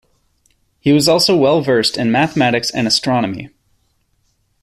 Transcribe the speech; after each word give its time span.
He 0.79 0.93
was 0.93 1.07
also 1.07 1.35
well 1.37 1.61
versed 1.61 1.95
in 1.95 2.11
mathematics 2.11 2.71
and 2.71 2.87
astronomy. 2.87 3.49